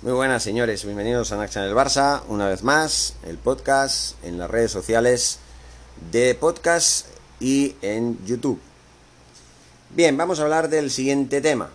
[0.00, 4.48] Muy buenas señores, bienvenidos a Naxa del Barça, una vez más, el podcast en las
[4.48, 5.40] redes sociales
[6.12, 7.08] de podcast
[7.40, 8.60] y en YouTube.
[9.90, 11.70] Bien, vamos a hablar del siguiente tema.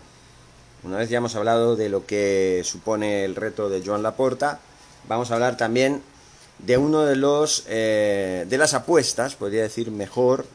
[0.83, 4.61] Una vez ya hemos hablado de lo que supone el reto de Joan Laporta,
[5.09, 6.01] vamos a hablar también
[6.59, 10.45] de uno de los eh, de las apuestas, podría decir mejor,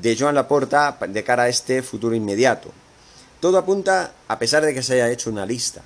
[0.00, 2.70] de Joan Laporta de cara a este futuro inmediato.
[3.40, 5.82] Todo apunta, a pesar de que se haya hecho una lista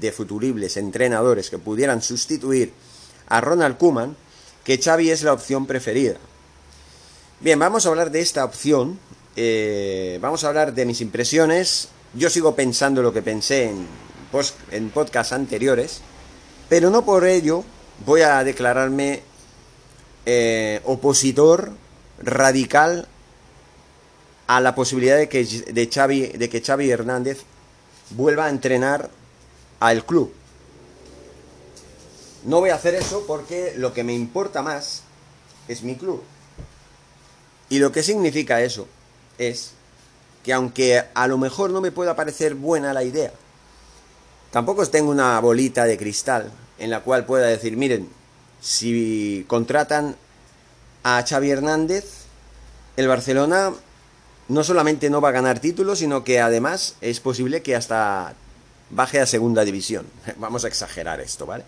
[0.00, 2.72] de futuribles entrenadores que pudieran sustituir
[3.28, 4.16] a Ronald Koeman,
[4.64, 6.16] que Xavi es la opción preferida.
[7.40, 8.98] Bien, vamos a hablar de esta opción,
[9.36, 11.88] eh, vamos a hablar de mis impresiones.
[12.14, 13.86] Yo sigo pensando lo que pensé en,
[14.70, 16.00] en podcasts anteriores,
[16.68, 17.64] pero no por ello
[18.04, 19.22] voy a declararme
[20.24, 21.72] eh, opositor
[22.18, 23.06] radical
[24.46, 27.42] a la posibilidad de que, de, Xavi, de que Xavi Hernández
[28.10, 29.10] vuelva a entrenar
[29.80, 30.32] al club.
[32.44, 35.02] No voy a hacer eso porque lo que me importa más
[35.68, 36.22] es mi club.
[37.68, 38.86] Y lo que significa eso
[39.38, 39.72] es
[40.44, 43.32] que aunque a lo mejor no me pueda parecer buena la idea,
[44.52, 48.08] tampoco tengo una bolita de cristal en la cual pueda decir, miren,
[48.60, 50.16] si contratan
[51.02, 52.04] a Xavi Hernández,
[52.96, 53.72] el Barcelona
[54.48, 58.34] no solamente no va a ganar títulos, sino que además es posible que hasta
[58.90, 60.06] baje a segunda división.
[60.36, 61.64] Vamos a exagerar esto, ¿vale?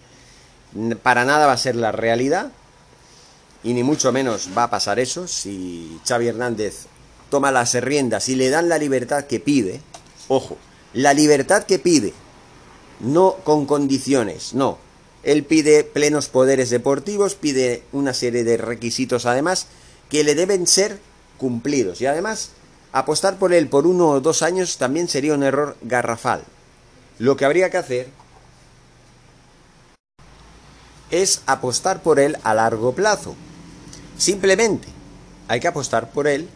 [1.03, 2.53] Para nada va a ser la realidad
[3.65, 6.87] y ni mucho menos va a pasar eso si Xavi Hernández
[7.31, 9.81] toma las riendas y le dan la libertad que pide.
[10.29, 10.59] Ojo,
[10.93, 12.13] la libertad que pide,
[13.01, 14.79] no con condiciones, no.
[15.23, 19.67] Él pide plenos poderes deportivos, pide una serie de requisitos además
[20.09, 20.99] que le deben ser
[21.39, 22.51] cumplidos y además
[22.93, 26.45] apostar por él por uno o dos años también sería un error garrafal.
[27.19, 28.09] Lo que habría que hacer
[31.11, 33.35] es apostar por él a largo plazo.
[34.17, 34.89] Simplemente
[35.49, 36.49] hay que apostar por él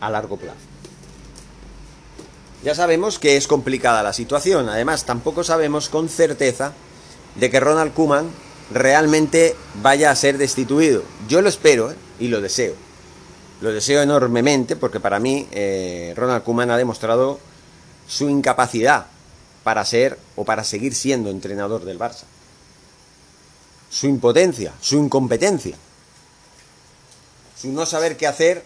[0.00, 0.58] a largo plazo.
[2.64, 6.72] Ya sabemos que es complicada la situación, además tampoco sabemos con certeza
[7.36, 8.28] de que Ronald Kuman
[8.72, 11.04] realmente vaya a ser destituido.
[11.28, 11.94] Yo lo espero ¿eh?
[12.18, 12.74] y lo deseo.
[13.60, 17.38] Lo deseo enormemente porque para mí eh, Ronald Kuman ha demostrado
[18.08, 19.06] su incapacidad
[19.64, 22.24] para ser o para seguir siendo entrenador del Barça.
[23.90, 25.76] Su impotencia, su incompetencia,
[27.60, 28.64] su no saber qué hacer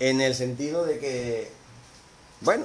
[0.00, 1.50] en el sentido de que,
[2.40, 2.64] bueno,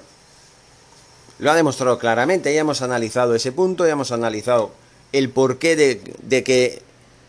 [1.40, 4.72] lo ha demostrado claramente, ya hemos analizado ese punto, ya hemos analizado
[5.12, 6.81] el porqué de, de, que,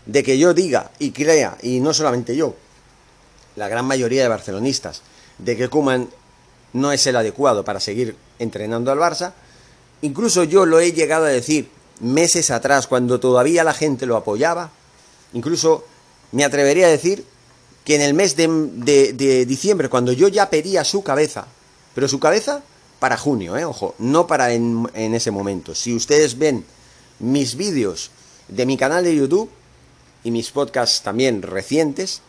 [0.07, 2.55] de que yo diga y crea, y no solamente yo,
[3.57, 5.03] la gran mayoría de barcelonistas,
[5.39, 6.09] de que Kuman
[6.73, 9.33] no es el adecuado para seguir entrenando al Barça.
[10.03, 11.69] Incluso yo lo he llegado a decir
[12.01, 14.71] meses atrás, cuando todavía la gente lo apoyaba.
[15.33, 15.85] Incluso
[16.33, 17.25] me atrevería a decir
[17.85, 21.47] que en el mes de, diciembre, cuando yo ya pedía su cabeza,
[21.95, 22.63] pero su cabeza
[22.99, 23.65] para junio, ¿eh?
[23.65, 25.75] ojo, no para en, en ese momento.
[25.75, 26.65] Si ustedes ven
[27.19, 28.11] mis vídeos
[28.49, 29.51] de mi canal de YouTube
[30.25, 32.21] y mis podcasts también recientes,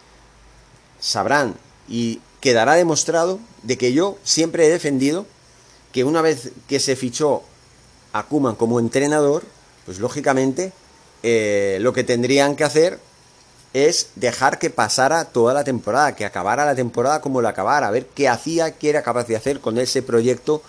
[1.00, 1.56] sabrán
[1.88, 5.26] y quedará demostrado de que yo siempre he defendido
[5.94, 7.44] que una vez que se fichó
[8.12, 9.44] a Kuman como entrenador,
[9.86, 10.74] pues lógicamente
[11.22, 13.00] eh, lo que tendrían que hacer
[13.74, 17.92] es dejar que pasara toda la temporada, que acabara la temporada como la acabara, a
[17.92, 20.62] ver qué hacía, qué era capaz de hacer con ese proyecto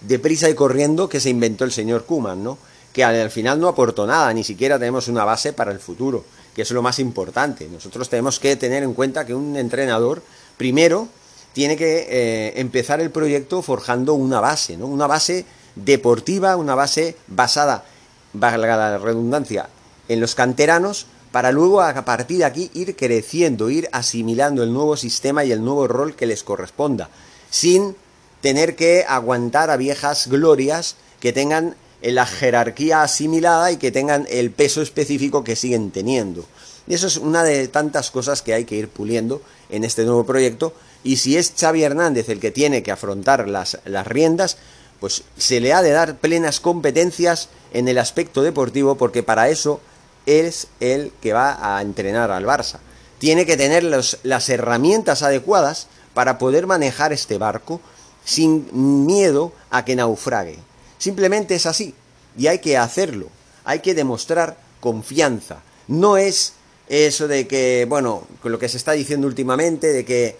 [0.00, 2.58] de prisa y corriendo que se inventó el señor Kuman, ¿no?
[2.92, 6.62] Que al final no aportó nada, ni siquiera tenemos una base para el futuro, que
[6.62, 7.68] es lo más importante.
[7.68, 10.22] Nosotros tenemos que tener en cuenta que un entrenador,
[10.56, 11.08] primero,
[11.52, 14.86] tiene que eh, empezar el proyecto forjando una base, ¿no?
[14.86, 15.44] Una base
[15.76, 17.84] deportiva, una base basada,
[18.32, 19.68] valga la redundancia,
[20.08, 24.96] en los canteranos, para luego a partir de aquí ir creciendo, ir asimilando el nuevo
[24.96, 27.08] sistema y el nuevo rol que les corresponda,
[27.50, 27.96] sin
[28.42, 34.50] tener que aguantar a viejas glorias que tengan la jerarquía asimilada y que tengan el
[34.50, 36.44] peso específico que siguen teniendo.
[36.86, 39.40] Y eso es una de tantas cosas que hay que ir puliendo
[39.70, 40.74] en este nuevo proyecto
[41.04, 44.56] y si es Xavi Hernández el que tiene que afrontar las, las riendas,
[45.00, 49.80] pues se le ha de dar plenas competencias en el aspecto deportivo porque para eso
[50.26, 52.78] es el que va a entrenar al Barça.
[53.18, 57.80] Tiene que tener las herramientas adecuadas para poder manejar este barco
[58.24, 60.58] sin miedo a que naufrague.
[61.02, 61.96] Simplemente es así
[62.38, 63.26] y hay que hacerlo,
[63.64, 65.60] hay que demostrar confianza.
[65.88, 66.52] No es
[66.88, 70.36] eso de que, bueno, lo que se está diciendo últimamente, de que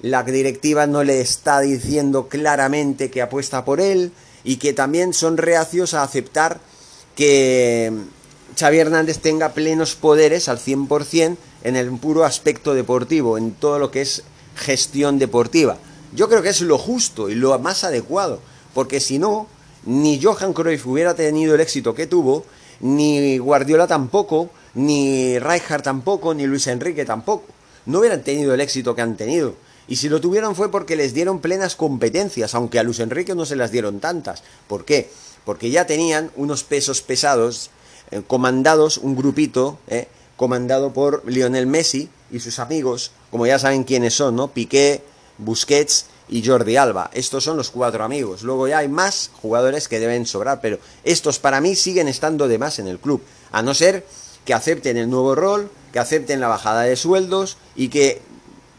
[0.00, 4.10] la directiva no le está diciendo claramente que apuesta por él
[4.42, 6.58] y que también son reacios a aceptar
[7.14, 7.92] que
[8.58, 13.92] Xavi Hernández tenga plenos poderes al 100% en el puro aspecto deportivo, en todo lo
[13.92, 14.24] que es
[14.56, 15.78] gestión deportiva.
[16.12, 18.40] Yo creo que es lo justo y lo más adecuado,
[18.74, 19.46] porque si no,
[19.84, 22.44] ni Johan Cruyff hubiera tenido el éxito que tuvo,
[22.80, 27.46] ni Guardiola tampoco, ni Rijkaard tampoco, ni Luis Enrique tampoco.
[27.86, 29.54] No hubieran tenido el éxito que han tenido.
[29.88, 33.44] Y si lo tuvieron fue porque les dieron plenas competencias, aunque a Luis Enrique no
[33.44, 34.42] se las dieron tantas.
[34.68, 35.10] ¿Por qué?
[35.44, 37.70] Porque ya tenían unos pesos pesados,
[38.10, 40.06] eh, comandados, un grupito, eh,
[40.36, 44.48] comandado por Lionel Messi y sus amigos, como ya saben quiénes son, ¿no?
[44.48, 45.02] Piqué,
[45.38, 47.10] Busquets y Jordi Alba.
[47.12, 48.42] Estos son los cuatro amigos.
[48.42, 52.58] Luego ya hay más jugadores que deben sobrar, pero estos para mí siguen estando de
[52.58, 53.20] más en el club.
[53.50, 54.06] A no ser
[54.44, 58.22] que acepten el nuevo rol, que acepten la bajada de sueldos y que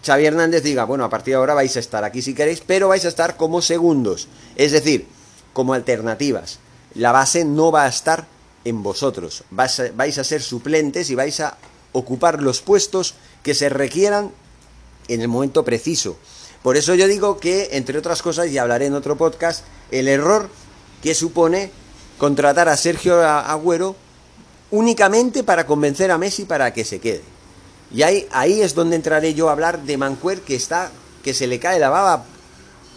[0.03, 2.87] Xavi Hernández diga, bueno, a partir de ahora vais a estar aquí si queréis, pero
[2.87, 4.29] vais a estar como segundos.
[4.55, 5.05] Es decir,
[5.53, 6.59] como alternativas.
[6.95, 8.27] La base no va a estar
[8.63, 9.43] en vosotros.
[9.51, 11.57] Vais a, vais a ser suplentes y vais a
[11.91, 14.31] ocupar los puestos que se requieran
[15.09, 16.17] en el momento preciso.
[16.63, 20.49] Por eso yo digo que, entre otras cosas, y hablaré en otro podcast, el error
[21.01, 21.71] que supone
[22.17, 23.95] contratar a Sergio Agüero
[24.69, 27.23] únicamente para convencer a Messi para que se quede.
[27.93, 30.91] Y ahí, ahí es donde entraré yo a hablar de Mancuer, que está,
[31.23, 32.25] que se le cae la baba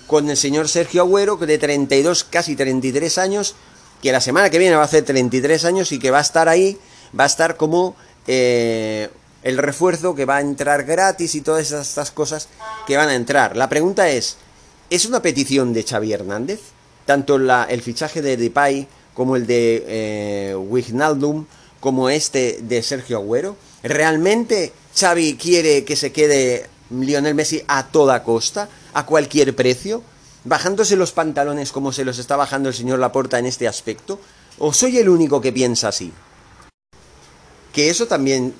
[0.06, 3.55] con el señor Sergio Agüero, de 32, casi 33 años,
[4.02, 6.49] que la semana que viene va a hacer 33 años y que va a estar
[6.49, 6.78] ahí,
[7.19, 7.96] va a estar como
[8.26, 9.08] eh,
[9.44, 12.49] el refuerzo que va a entrar gratis y todas estas cosas
[12.87, 13.56] que van a entrar.
[13.56, 14.38] La pregunta es,
[14.88, 16.61] ¿es una petición de Xavi Hernández?
[17.05, 21.44] Tanto el fichaje de Depay como el de eh, Wijnaldum,
[21.79, 23.56] como este de Sergio Agüero.
[23.82, 30.02] ¿Realmente Xavi quiere que se quede Lionel Messi a toda costa, a cualquier precio,
[30.44, 34.19] bajándose los pantalones como se los está bajando el señor Laporta en este aspecto?
[34.58, 36.12] ¿O soy el único que piensa así?
[37.75, 38.55] Que eso también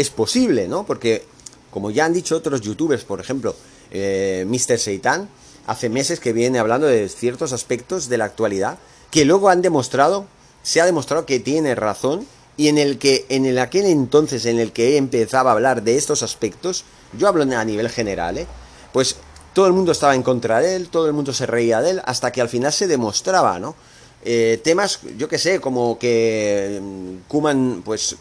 [0.00, 0.84] es posible, ¿no?
[0.84, 1.24] Porque,
[1.70, 3.54] como ya han dicho otros youtubers, por ejemplo,
[3.90, 4.78] eh, Mr.
[4.78, 5.28] Seitan,
[5.66, 8.78] hace meses que viene hablando de ciertos aspectos de la actualidad
[9.10, 10.26] que luego han demostrado,
[10.62, 12.26] se ha demostrado que tiene razón
[12.56, 15.96] y en el que en el aquel entonces en el que empezaba a hablar de
[15.96, 16.84] estos aspectos,
[17.18, 18.46] yo hablo a nivel general, ¿eh?
[18.92, 19.16] pues
[19.52, 22.02] todo el mundo estaba en contra de él, todo el mundo se reía de él,
[22.04, 23.74] hasta que al final se demostraba, ¿no?
[24.22, 26.80] Eh, temas, yo que sé, como que
[27.26, 28.16] Kuman, pues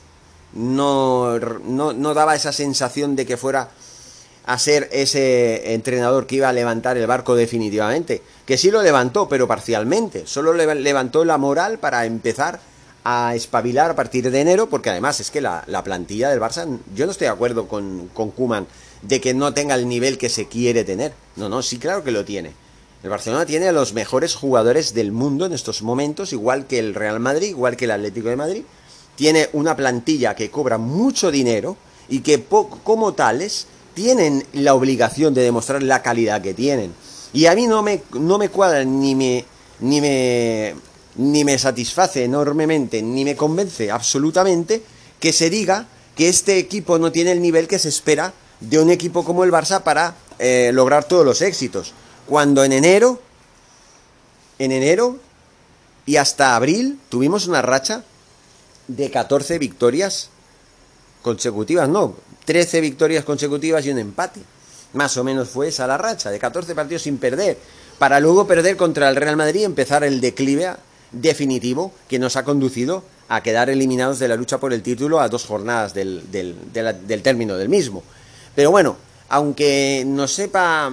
[0.54, 3.70] no, no, no daba esa sensación de que fuera
[4.46, 8.24] a ser ese entrenador que iba a levantar el barco definitivamente.
[8.46, 10.26] Que sí lo levantó, pero parcialmente.
[10.26, 12.60] Solo levantó la moral para empezar
[13.04, 17.06] a espabilar a partir de enero, porque además es que la, plantilla del Barça, yo
[17.06, 18.66] no estoy de acuerdo con, con Kuman
[19.02, 21.14] de que no tenga el nivel que se quiere tener.
[21.36, 22.52] No, no, sí, claro que lo tiene.
[23.04, 26.96] El Barcelona tiene a los mejores jugadores del mundo en estos momentos, igual que el
[26.96, 28.64] Real Madrid, igual que el Atlético de Madrid.
[29.20, 31.76] Tiene una plantilla que cobra mucho dinero
[32.08, 32.42] y que
[32.86, 36.94] como tales tienen la obligación de demostrar la calidad que tienen.
[37.34, 39.44] Y a mí no me, no me cuadra ni me,
[39.82, 40.74] ni me,
[41.18, 44.84] ni me satisface enormemente, ni me convence absolutamente
[45.20, 45.86] que se diga
[46.16, 48.32] que este equipo no tiene el nivel que se espera
[48.62, 51.94] de un equipo como el Barça para eh, lograr todos los éxitos.
[52.26, 53.22] Cuando en enero,
[54.60, 55.18] en enero
[56.06, 58.06] y hasta abril tuvimos una racha
[58.90, 60.30] de 14 victorias
[61.22, 62.16] consecutivas, no,
[62.46, 64.42] 13 victorias consecutivas y un empate.
[64.94, 67.58] Más o menos fue esa la racha, de 14 partidos sin perder,
[68.00, 70.72] para luego perder contra el Real Madrid y empezar el declive
[71.12, 75.30] definitivo que nos ha conducido a quedar eliminados de la lucha por el título a
[75.30, 78.04] dos jornadas del, del término del mismo.
[78.56, 78.98] Pero bueno,
[79.30, 80.92] aunque nos sepa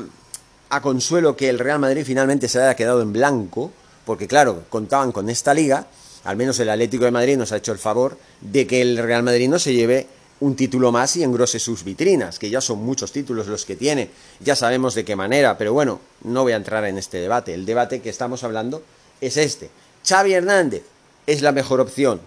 [0.69, 3.73] a consuelo que el Real Madrid finalmente se haya quedado en blanco,
[4.05, 5.87] porque claro, contaban con esta liga,
[6.27, 9.23] al menos el Atlético de Madrid nos ha hecho el favor de que el Real
[9.23, 10.09] Madrid no se lleve
[10.41, 14.11] un título más y engrose sus vitrinas, que ya son muchos títulos los que tiene,
[14.41, 17.65] ya sabemos de qué manera, pero bueno, no voy a entrar en este debate, el
[17.65, 18.83] debate que estamos hablando
[19.21, 19.71] es este.
[20.07, 20.83] Xavi Hernández
[21.27, 22.21] es la mejor opción.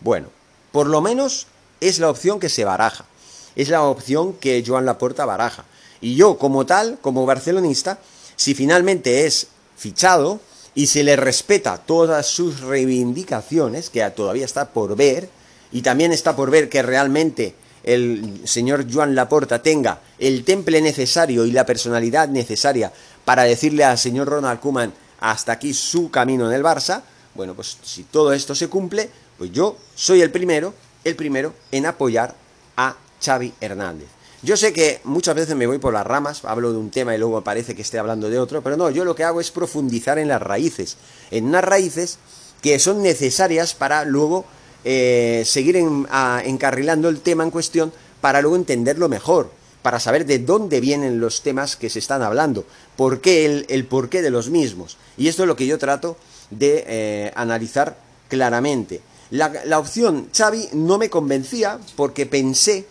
[0.00, 0.28] Bueno,
[0.72, 1.46] por lo menos
[1.80, 3.06] es la opción que se baraja,
[3.54, 5.64] es la opción que Joan Laporta baraja.
[6.00, 7.98] Y yo, como tal, como barcelonista,
[8.34, 10.40] si finalmente es fichado
[10.76, 15.28] y se le respeta todas sus reivindicaciones, que todavía está por ver,
[15.72, 21.46] y también está por ver que realmente el señor Joan Laporta tenga el temple necesario
[21.46, 22.92] y la personalidad necesaria
[23.24, 27.02] para decirle al señor Ronald Koeman hasta aquí su camino en el Barça,
[27.34, 31.86] bueno, pues si todo esto se cumple, pues yo soy el primero, el primero en
[31.86, 32.34] apoyar
[32.76, 34.15] a Xavi Hernández.
[34.46, 37.18] Yo sé que muchas veces me voy por las ramas, hablo de un tema y
[37.18, 40.20] luego parece que esté hablando de otro, pero no, yo lo que hago es profundizar
[40.20, 40.98] en las raíces,
[41.32, 42.20] en unas raíces
[42.62, 44.44] que son necesarias para luego
[44.84, 49.50] eh, seguir encarrilando el tema en cuestión para luego entenderlo mejor,
[49.82, 54.22] para saber de dónde vienen los temas que se están hablando, por qué el, porqué
[54.22, 54.96] de los mismos.
[55.16, 56.16] Y esto es lo que yo trato
[56.52, 57.98] de eh, analizar
[58.28, 59.00] claramente.
[59.32, 62.86] La, la opción Xavi no me convencía porque pensé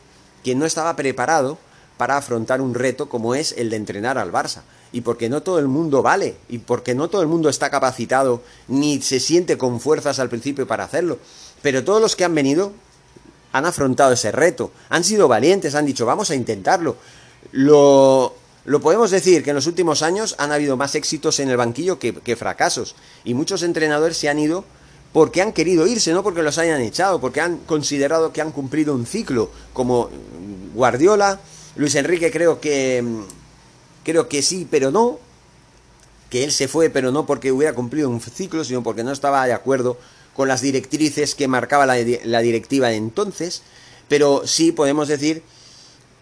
[0.45, 1.57] que no estaba preparado
[1.97, 4.61] para afrontar un reto como es el de entrenar al Barça.
[4.91, 8.43] Y porque no todo el mundo vale, y porque no todo el mundo está capacitado,
[8.67, 11.17] ni se siente con fuerzas al principio para hacerlo.
[11.63, 12.73] Pero todos los que han venido
[13.53, 16.95] han afrontado ese reto, han sido valientes, han dicho, vamos a intentarlo.
[17.51, 18.35] Lo,
[18.65, 21.97] lo podemos decir que en los últimos años han habido más éxitos en el banquillo
[21.97, 22.95] que fracasos.
[23.23, 24.63] Y muchos entrenadores se han ido
[25.15, 28.93] porque han querido irse, no porque los hayan echado, porque han considerado que han cumplido
[28.93, 30.09] un ciclo, como
[30.73, 31.39] Guardiola,
[31.77, 33.01] Luis Enrique creo que
[34.03, 35.17] creo que sí, pero no,
[36.29, 39.45] que él se fue, pero no porque hubiera cumplido un ciclo, sino porque no estaba
[39.45, 39.97] de acuerdo
[40.33, 43.61] con las directrices que marcaba la, directiva de entonces,
[44.09, 45.43] pero sí podemos decir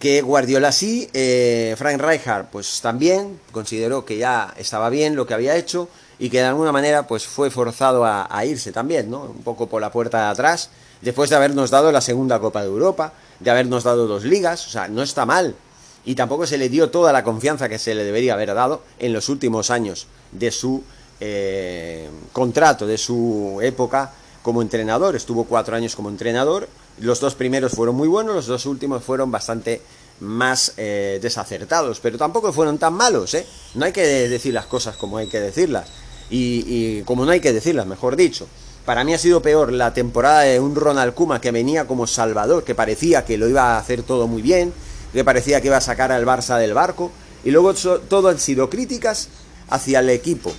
[0.03, 5.33] que Guardiola sí, eh, Frank Rijkaard pues también consideró que ya estaba bien lo que
[5.33, 5.87] había hecho
[6.19, 9.21] y que de alguna manera pues fue forzado a, irse también, ¿no?
[9.21, 12.67] Un poco por la puerta de atrás, después de habernos dado la segunda Copa de
[12.67, 15.55] Europa, de habernos dado dos ligas, o sea, no está mal.
[16.03, 19.13] Y tampoco se le dio toda la confianza que se le debería haber dado en
[19.13, 20.83] los últimos años de su
[21.21, 25.15] eh, contrato, de su época como entrenador.
[25.15, 26.67] Estuvo cuatro años como entrenador.
[26.99, 29.81] Los dos primeros fueron muy buenos, los dos últimos fueron bastante
[30.19, 33.45] más eh, desacertados, pero tampoco fueron tan malos, ¿eh?
[33.75, 35.89] No hay que decir las cosas como hay que decirlas.
[36.29, 38.47] Y, y como no hay que decirlas, mejor dicho.
[38.85, 42.63] Para mí ha sido peor la temporada de un Ronald Kuma que venía como salvador,
[42.63, 44.73] que parecía que lo iba a hacer todo muy bien,
[45.13, 47.11] que parecía que iba a sacar al Barça del barco,
[47.43, 49.29] y luego todo han sido críticas
[49.69, 50.51] hacia el equipo.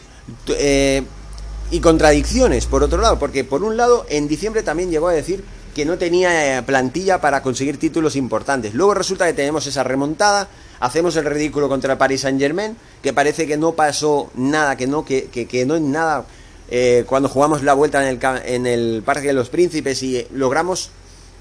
[0.49, 1.03] Eh,
[1.71, 5.45] y contradicciones, por otro lado, porque por un lado, en diciembre también llegó a decir
[5.75, 8.75] que no tenía eh, plantilla para conseguir títulos importantes.
[8.75, 10.49] Luego resulta que tenemos esa remontada,
[10.81, 14.87] hacemos el ridículo contra el Paris Saint Germain, que parece que no pasó nada, que
[14.87, 16.25] no, que, que, no es nada
[16.71, 20.91] eh, cuando jugamos la vuelta en el, en el Parque de los Príncipes y logramos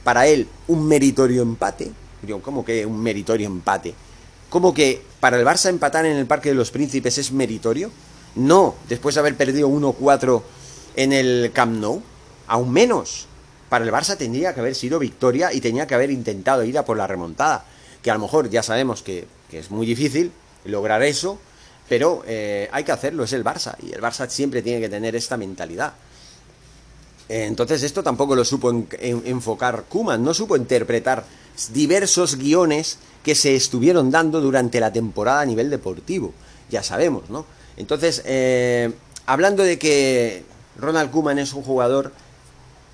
[0.03, 1.91] para él un meritorio empate.
[2.41, 3.93] ¿Cómo que un meritorio empate?
[4.49, 7.91] ¿Cómo que para el Barça empatar en el Parque de los Príncipes es meritorio?
[8.35, 10.41] No, después de haber perdido 1-4
[10.95, 12.01] en el Camp Nou,
[12.47, 13.27] aún menos.
[13.73, 16.85] Para el Barça tendría que haber sido victoria y tenía que haber intentado ir a
[16.85, 17.65] por la remontada.
[18.03, 20.31] Que a lo mejor ya sabemos que, es muy difícil
[20.65, 21.39] lograr eso,
[21.89, 25.15] pero eh, hay que hacerlo, es el Barça, y el Barça siempre tiene que tener
[25.15, 25.93] esta mentalidad.
[27.27, 31.25] Eh, entonces esto tampoco lo supo enfocar Kuman, no supo interpretar
[31.71, 36.31] diversos guiones que se estuvieron dando durante la temporada a nivel deportivo,
[36.69, 37.47] ya sabemos, ¿no?
[37.75, 38.93] Entonces, eh,
[39.25, 40.43] hablando de que
[40.77, 42.11] Ronald Kuman es un jugador,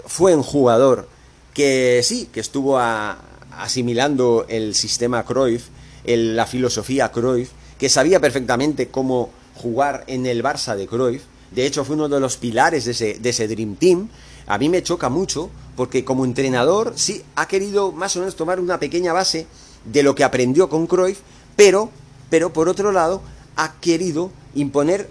[0.05, 1.07] fue un jugador
[1.53, 5.67] que sí, que estuvo asimilando el sistema Cruyff,
[6.05, 11.23] la filosofía Cruyff, que sabía perfectamente cómo jugar en el Barça de Cruyff.
[11.51, 12.91] De hecho, fue uno de los pilares de
[13.29, 14.09] ese, Dream Team.
[14.47, 18.59] A mí me choca mucho porque como entrenador sí ha querido más o menos tomar
[18.59, 19.47] una pequeña base
[19.85, 21.19] de lo que aprendió con Cruyff,
[21.55, 21.89] pero,
[22.29, 23.21] pero por otro lado
[23.55, 25.09] ha querido imponer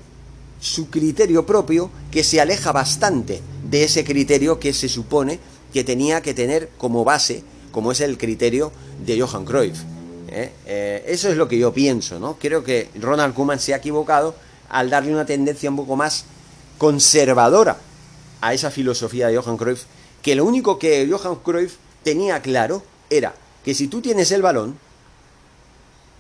[0.60, 5.38] su criterio propio que se aleja bastante de ese criterio que se supone
[5.72, 8.72] que tenía que tener como base, como es el criterio
[9.04, 9.78] de Johan Cruyff.
[10.28, 10.52] ¿eh?
[10.66, 12.38] Eh, eso es lo que yo pienso, ¿no?
[12.38, 14.34] Creo que Ronald Koeman se ha equivocado
[14.68, 16.24] al darle una tendencia un poco más
[16.78, 17.78] conservadora
[18.40, 19.84] a esa filosofía de Johan Cruyff,
[20.22, 23.34] que lo único que Johan Cruyff tenía claro era
[23.64, 24.78] que si tú tienes el balón,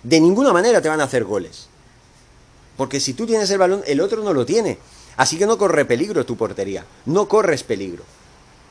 [0.02, 1.68] de ninguna manera te van a hacer goles.
[2.78, 4.78] Porque si tú tienes el balón, el otro no lo tiene.
[5.16, 8.04] Así que no corre peligro tu portería, no corres peligro.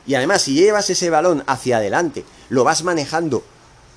[0.06, 3.44] Y además, si llevas ese balón hacia adelante, lo vas manejando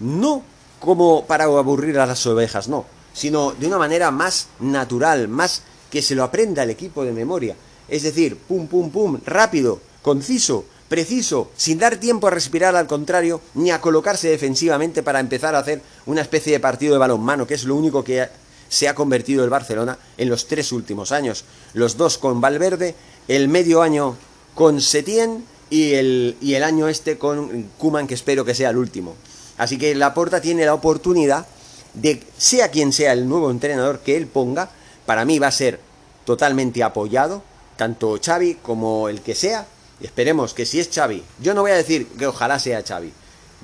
[0.02, 0.44] no
[0.82, 6.02] como para aburrir a las ovejas, no, sino de una manera más natural, más que
[6.02, 7.56] se lo aprenda el equipo de memoria.
[7.88, 13.40] Es decir, pum, pum, pum, rápido, conciso, preciso, sin dar tiempo a respirar al contrario,
[13.54, 17.54] ni a colocarse defensivamente para empezar a hacer una especie de partido de balonmano, que
[17.54, 18.28] es lo único que
[18.72, 21.44] se ha convertido el Barcelona en los tres últimos años.
[21.74, 22.96] Los dos con Valverde,
[23.28, 24.16] el medio año
[24.56, 28.78] con Setién y el, y el año este con Kuman, que espero que sea el
[28.78, 29.16] último.
[29.58, 31.46] Así que Laporta tiene la oportunidad
[31.94, 34.72] de, sea quien sea el nuevo entrenador que él ponga,
[35.06, 35.82] para mí va a ser
[36.24, 37.44] totalmente apoyado,
[37.76, 39.68] tanto Xavi como el que sea.
[40.00, 43.12] Esperemos que si es Xavi, yo no voy a decir que ojalá sea Xavi.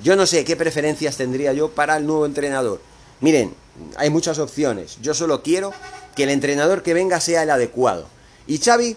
[0.02, 2.82] Yo no sé qué preferencias tendría yo para el nuevo entrenador.
[3.20, 3.54] Miren,
[3.96, 4.98] hay muchas opciones.
[5.02, 5.72] Yo solo quiero
[6.14, 8.06] que el entrenador que venga sea el adecuado.
[8.46, 8.96] Y Xavi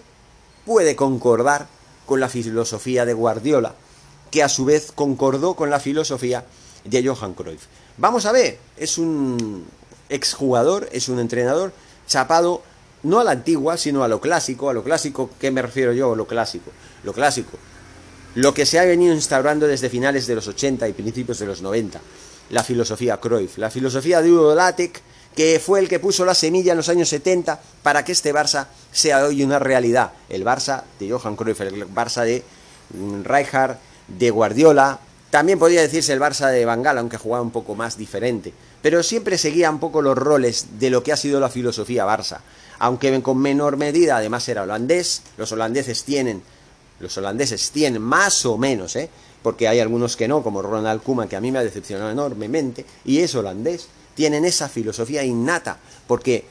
[0.66, 1.68] puede concordar
[2.06, 3.76] con la filosofía de Guardiola,
[4.32, 6.46] que a su vez concordó con la filosofía
[6.84, 7.66] de Johan Cruyff.
[7.98, 9.66] Vamos a ver, es un
[10.10, 11.74] exjugador, es un entrenador
[12.08, 12.64] chapado
[13.04, 14.70] no a la antigua, sino a lo clásico.
[14.70, 16.16] A lo clásico, ¿qué me refiero yo?
[16.16, 16.72] Lo clásico.
[17.04, 17.58] Lo clásico.
[18.36, 21.62] Lo que se ha venido instaurando desde finales de los 80 y principios de los
[21.62, 22.00] 90.
[22.52, 23.58] La filosofía Cruyff.
[23.58, 24.56] La filosofía de Udo
[25.36, 28.68] que fue el que puso la semilla en los años 70 para que este Barça
[28.92, 30.12] sea hoy una realidad.
[30.30, 32.44] El Barça de Johan Cruyff, el Barça de
[32.94, 33.78] mm, Rijkaard,
[34.08, 35.00] de Guardiola.
[35.30, 38.54] También podría decirse el Barça de Bangal, aunque jugaba un poco más diferente.
[38.82, 42.40] Pero siempre seguía un poco los roles de lo que ha sido la filosofía Barça
[42.82, 46.42] aunque con menor medida, además era holandés, los holandeses tienen,
[47.00, 49.08] los holandeses tienen más o menos, ¿eh?
[49.44, 52.86] Porque hay algunos que no, como Ronald Koeman, que a mí me ha decepcionado enormemente,
[53.06, 56.46] y es holandés, tienen esa filosofía innata, porque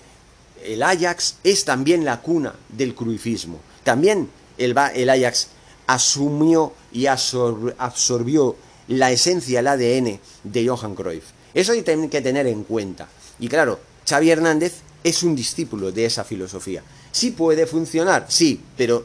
[0.64, 3.60] el Ajax es también la cuna del cruifismo.
[3.84, 4.28] También
[4.58, 5.48] el, el Ajax
[5.86, 8.56] asumió y absorbió
[8.88, 11.24] la esencia, el ADN de Johan Cruyff.
[11.54, 13.08] Eso hay que tener en cuenta.
[13.38, 16.82] Y claro, Xavi Hernández es un discípulo de esa filosofía.
[17.12, 19.04] Sí puede funcionar, sí, pero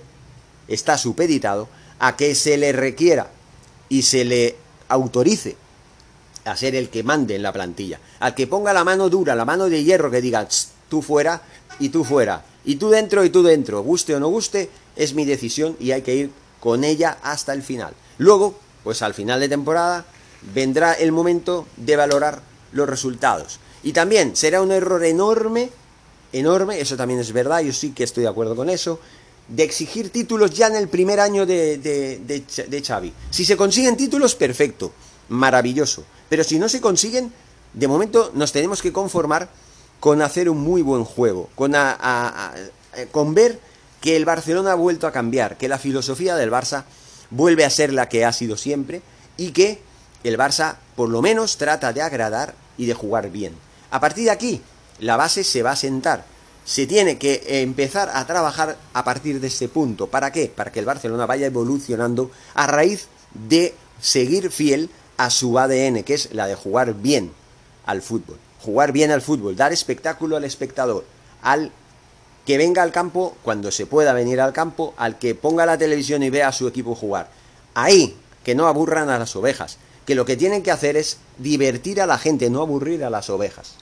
[0.68, 1.68] está supeditado
[2.00, 3.30] a que se le requiera
[3.90, 4.56] y se le
[4.88, 5.56] autorice
[6.46, 9.46] a ser el que mande en la plantilla, al que ponga la mano dura, la
[9.46, 10.48] mano de hierro, que diga,
[10.90, 11.42] tú fuera
[11.80, 15.26] y tú fuera, y tú dentro y tú dentro, guste o no guste, es mi
[15.26, 17.94] decisión y hay que ir con ella hasta el final.
[18.18, 20.06] Luego, pues al final de temporada,
[20.54, 23.60] vendrá el momento de valorar los resultados.
[23.84, 25.72] Y también será un error enorme
[26.40, 29.00] enorme, eso también es verdad, yo sí que estoy de acuerdo con eso,
[29.48, 32.20] de exigir títulos ya en el primer año de, de,
[32.68, 33.14] de, Xavi.
[33.30, 34.92] Si se consiguen títulos, perfecto,
[35.30, 36.04] maravilloso.
[36.30, 37.32] Pero si no se consiguen,
[37.74, 39.50] de momento nos tenemos que conformar
[40.00, 41.74] con hacer un muy buen juego, con,
[43.12, 43.60] con ver
[44.02, 46.84] que el Barcelona ha vuelto a cambiar, que la filosofía del Barça
[47.30, 49.02] vuelve a ser la que ha sido siempre
[49.38, 49.82] y que
[50.24, 53.56] el Barça por lo menos trata de agradar y de jugar bien.
[53.92, 54.62] A partir de aquí,
[55.00, 56.26] la base se va a sentar.
[56.66, 60.08] Se tiene que empezar a trabajar a partir de ese punto.
[60.08, 60.52] ¿Para qué?
[60.54, 66.16] Para que el Barcelona vaya evolucionando a raíz de seguir fiel a su ADN, que
[66.16, 67.32] es la de jugar bien
[67.86, 68.38] al fútbol.
[68.62, 71.06] Jugar bien al fútbol, dar espectáculo al espectador,
[71.44, 71.72] al
[72.46, 76.24] que venga al campo cuando se pueda venir al campo, al que ponga la televisión
[76.24, 77.30] y vea a su equipo jugar.
[77.76, 82.02] Ahí, que no aburran a las ovejas, que lo que tienen que hacer es divertir
[82.02, 83.76] a la gente, no aburrir a las ovejas.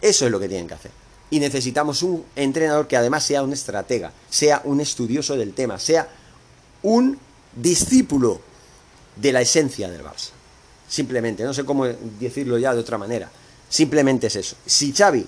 [0.00, 0.90] Eso es lo que tienen que hacer.
[1.30, 6.08] Y necesitamos un entrenador que además sea un estratega, sea un estudioso del tema, sea
[6.82, 7.18] un
[7.54, 8.40] discípulo
[9.16, 10.30] de la esencia del Barça.
[10.88, 13.30] Simplemente, no sé cómo decirlo ya de otra manera.
[13.68, 14.56] Simplemente es eso.
[14.66, 15.24] Si Xavi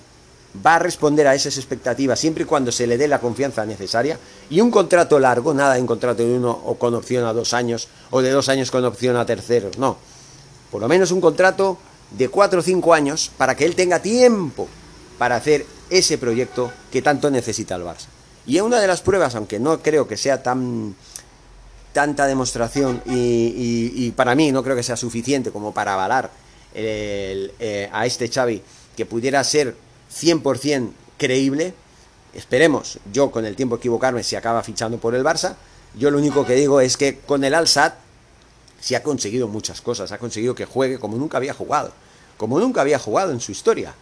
[0.65, 4.19] va a responder a esas expectativas siempre y cuando se le dé la confianza necesaria
[4.49, 7.87] y un contrato largo, nada en contrato de uno o con opción a dos años
[8.11, 9.97] o de dos años con opción a terceros, no.
[10.69, 11.77] Por lo menos un contrato
[12.11, 14.67] de 4 o 5 años para que él tenga tiempo
[15.17, 15.65] para hacer
[15.97, 18.07] ese proyecto que tanto necesita el Barça.
[18.45, 20.95] Y una de las pruebas, aunque no creo que sea tan
[21.93, 26.31] tanta demostración y, para mí no creo que sea suficiente como para avalar
[26.73, 28.63] eh, a este Xavi
[28.97, 29.75] que pudiera ser
[30.11, 31.75] 100% creíble,
[32.33, 35.55] esperemos, yo con el tiempo equivocarme si acaba fichando por el Barça,
[35.95, 37.93] yo lo único que digo es que con el Al-Sad
[38.79, 41.93] se ha conseguido muchas cosas, ha conseguido que juegue como nunca había jugado
[42.37, 43.93] como nunca había jugado en su historia.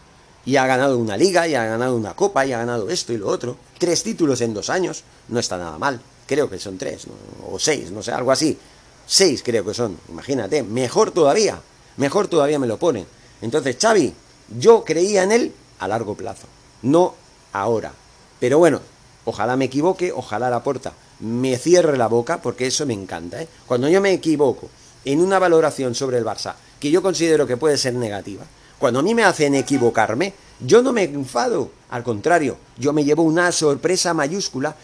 [0.45, 3.17] Y ha ganado una liga, y ha ganado una copa, y ha ganado esto y
[3.17, 3.57] lo otro.
[3.77, 6.01] Tres títulos en dos años, no está nada mal.
[6.25, 7.05] Creo que son tres,
[7.49, 8.57] o seis, no sé, algo así.
[9.05, 11.59] Seis creo que son, imagínate, mejor todavía,
[11.97, 13.05] mejor todavía me lo ponen.
[13.41, 14.13] Entonces, Xavi,
[14.57, 16.47] yo creía en él a largo plazo,
[16.83, 17.15] no
[17.53, 17.91] ahora.
[18.39, 18.79] Pero bueno,
[19.25, 23.41] ojalá me equivoque, ojalá la puerta me cierre la boca, porque eso me encanta.
[23.41, 23.47] ¿eh?
[23.65, 24.69] Cuando yo me equivoco
[25.05, 28.43] en una valoración sobre el Barça que yo considero que puede ser negativa,
[28.81, 33.21] cuando a mí me hacen equivocarme, yo no me enfado, al contrario, yo me llevo
[33.21, 34.75] una sorpresa mayúscula,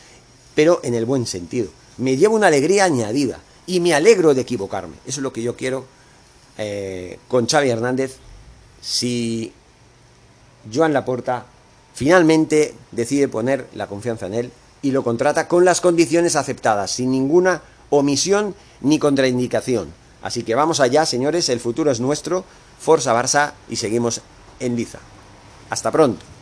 [0.53, 1.69] pero en el buen sentido.
[1.97, 4.97] Me llevo una alegría añadida y me alegro de equivocarme.
[5.07, 5.85] Eso es lo que yo quiero
[6.59, 8.17] eh, con Xavi Hernández.
[8.81, 9.51] Si
[10.71, 11.47] Joan Laporta
[11.95, 14.51] finalmente decide poner la confianza en él
[14.83, 19.91] y lo contrata con las condiciones aceptadas, sin ninguna omisión ni contraindicación.
[20.27, 22.43] Así que vamos allá, señores, el futuro es nuestro,
[22.81, 24.19] Forza Barça y seguimos
[24.59, 24.99] en Liza.
[25.69, 26.36] Hasta pronto.